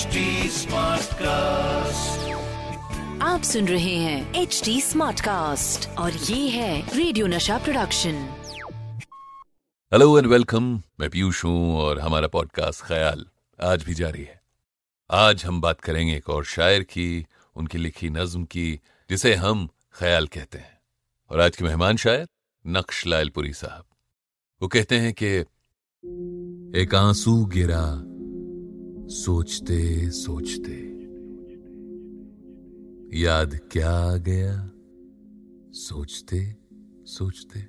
[0.00, 2.30] Smart Cast
[3.22, 8.12] आप सुन रहे हैं एच डी स्मार्ट कास्ट और ये है radio Nasha production
[9.92, 13.26] hello and welcome मैं पीयूष हूँ और हमारा पॉडकास्ट ख्याल
[13.62, 14.40] आज भी जारी है।
[15.10, 17.26] आज हम बात करेंगे एक और शायर की
[17.56, 20.78] उनकी लिखी नज्म की जिसे हम ख्याल कहते हैं।
[21.30, 22.28] और आज के मेहमान शायर
[22.66, 23.84] नक्श लालपुरी साहब।
[24.62, 25.26] वो कहते हैं कि
[26.80, 28.09] एक आँसू गिरा
[29.10, 30.90] सोचते सोचते।
[33.20, 34.70] याद क्या आ गया?
[35.72, 36.56] सोचते
[37.04, 37.60] सोचते।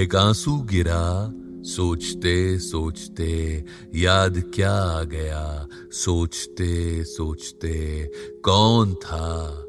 [0.00, 1.32] एक आँसू गिरा,
[1.62, 5.68] सोचते सोचते। याद क्या आ गया?
[5.92, 8.10] सोचते सोचते।
[8.44, 9.64] कौन था?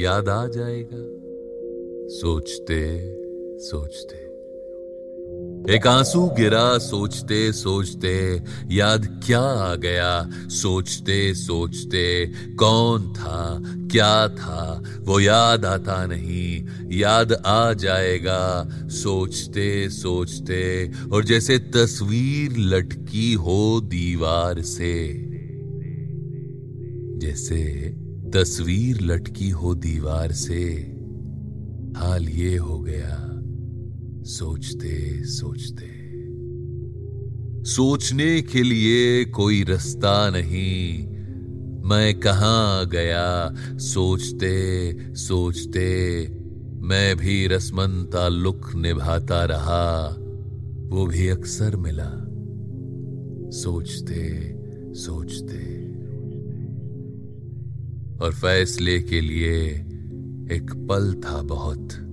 [0.02, 1.22] याद आ जाएगा।
[2.08, 3.21] सोचते
[3.62, 4.32] सोचते।
[5.76, 10.30] एक आँसू गिरा, सोचते सोचते, याद क्या आ गया?
[10.34, 14.84] सोचते सोचते, कौन था, क्या था?
[15.02, 24.62] वो याद आता नहीं, याद आ जाएगा। सोचते सोचते, और जैसे तस्वीर लटकी हो दीवार
[24.62, 25.14] से,
[27.18, 27.94] जैसे
[28.34, 30.98] तस्वीर लटकी हो दीवार से,
[31.98, 33.28] हाल ये हो गया।
[34.24, 36.02] सोचते सोचते।
[37.64, 41.08] सोचने के लिए कोई रास्ता नहीं।
[41.90, 43.56] मैं कहा गया?
[43.78, 46.28] सोचते सोचते।
[46.74, 50.16] मैं भी रसमन ताल्लुक निभाता रहा।
[50.90, 52.12] वो भी अक्सर मिला।
[53.52, 54.56] सोचते
[54.94, 55.82] सोचते।
[58.26, 59.60] और फैसले के लिए
[60.56, 62.08] एक पल था बहुत।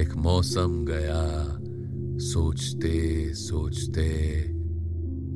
[0.00, 1.22] एक मौसम गया,
[2.18, 4.08] सोचते सोचते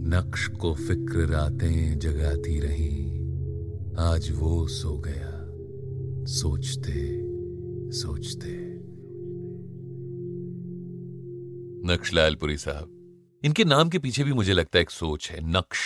[0.08, 3.18] नक्श को फ़िक्र रातें जगाती रही,
[3.98, 5.32] आज वो सो गया,
[6.26, 7.02] सोचते
[7.92, 8.54] सोचते।
[11.92, 15.80] नक्श लालपुरी साहब, इनके नाम के पीछे भी मुझे लगता है एक सोच है, नक्श,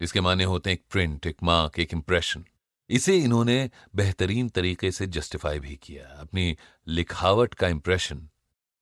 [0.00, 2.44] जिसके माने होते हैं एक प्रिंट, एक मार्क, एक इंप्रेशन
[2.88, 8.28] इसे इन्होंने बेहतरीन तरीके से जस्टिफाई भी किया। अपनी लिखावट का इंप्रेशन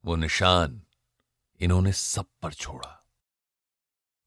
[0.04, 0.82] वो निशान
[1.60, 3.06] इन्होंने सब पर छोड़ा।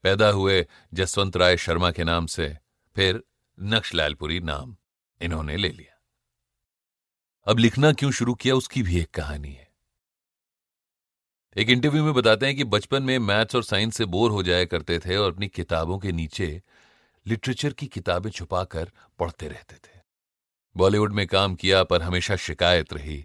[0.04, 2.58] पैदा हुए जसवंत राय शर्मा के नाम से,
[2.96, 3.24] फिर
[3.60, 4.78] नक्शलालपुरी नाम
[5.22, 6.02] इन्होंने ले लिया।
[7.46, 9.74] अब लिखना क्यों शुरू किया उसकी भी एक कहानी है।
[11.58, 14.66] एक इंटरव्यू में बताते हैं कि बचपन में मैथ्स और साइंस से बोर हो जाया
[14.66, 16.64] करते थे और अपनी किताबों के नीचे
[17.28, 20.00] लिटरेचर की किताबें छुपाकर पढ़ते रहते थे।
[20.76, 23.18] बॉलीवुड में काम किया पर हमेशा शिकायत रही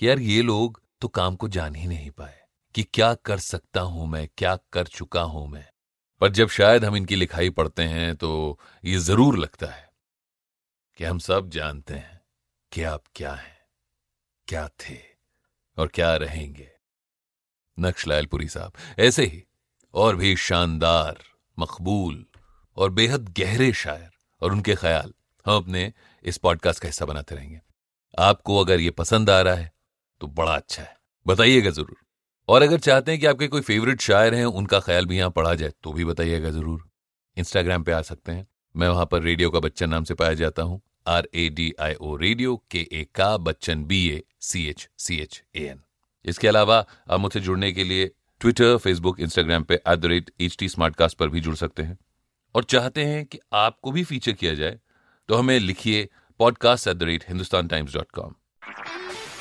[0.00, 2.38] कि यार ये लोग तो काम को जान ही नहीं पाए
[2.74, 5.64] कि क्या कर सकता हूँ मैं, क्या कर चुका हूँ मैं।
[6.20, 9.88] पर जब शायद हम इनकी लिखाई पढ़ते हैं तो ये ज़रूर लगता है
[10.98, 12.20] कि हम सब जानते हैं
[12.72, 13.56] कि आप क्या हैं,
[14.48, 14.96] क्या थे
[15.76, 16.68] और क्या रहेंगे।
[17.78, 19.42] नक्शलालपुरी साहब, ऐसे ही
[19.94, 21.22] और भी शानदार,
[21.58, 22.24] मकबूल
[22.76, 24.08] और बेहद गहरे शायर
[24.42, 25.12] और उनके ख्याल
[25.46, 25.92] हम अपने
[26.24, 27.60] इस पॉडकास्ट का हिस्सा बनाते रहेंगे।
[28.18, 29.72] आपको अगर ये पसंद आ रहा है
[30.20, 31.96] तो बड़ा अच्छा है। बताइएगा ज़रूर।
[32.48, 35.54] और अगर चाहते हैं कि आपके कोई फेवरेट शायर हैं, उनका ख्याल भी यहाँ पढ़ा
[35.54, 36.82] जाए तो भी बताइएगा ज़रूर।
[37.36, 40.62] इंस्टाग्राम पे आ सकते हैं। मैं वहाँ पर रेडियो का बच्चन नाम से पाया जाता
[40.62, 44.88] हूँ। R A D I O radio के ए का Bachchan B A C H
[44.98, 45.80] C H A N
[46.24, 50.56] इसके अलावा आप मुझसे जुड़ने के लिए ट्विटर फेसबुक इंस्टाग्राम पे at the rate H
[50.58, 51.98] T पर भी जुड़ सकते हैं।
[52.56, 54.78] और चाहते हैं कि आपको भी फीचर किया जाए
[55.28, 56.08] तो हमें लिखिए
[56.40, 58.34] podcast at the rate Hindustan Times dot com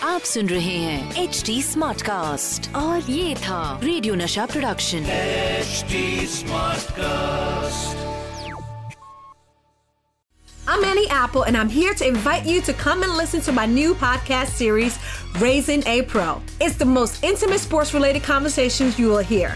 [0.07, 5.05] आप सुन रहे हैं एच डी स्मार्ट कास्ट और ये था radio Nasha production
[6.37, 8.03] Smart Cast
[10.67, 13.65] I'm Annie Apple, and I'm here to invite you to come and listen to my
[13.73, 14.97] new podcast series,
[15.43, 16.25] Raising a Pro.
[16.67, 19.55] It's the most intimate sports related conversations you will hear.